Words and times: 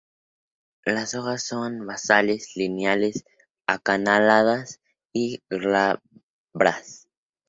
Las 0.83 1.13
hojas 1.13 1.43
son 1.43 1.85
basales, 1.85 2.55
lineales, 2.55 3.23
acanaladas 3.67 4.81
y 5.13 5.43
glabras. 5.47 7.07